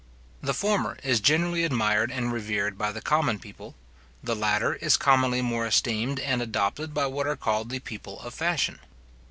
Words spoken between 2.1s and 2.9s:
and revered